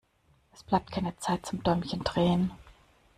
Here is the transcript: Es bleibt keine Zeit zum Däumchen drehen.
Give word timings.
Es 0.51 0.63
bleibt 0.63 0.89
keine 0.91 1.15
Zeit 1.17 1.45
zum 1.45 1.61
Däumchen 1.61 2.03
drehen. 2.03 2.49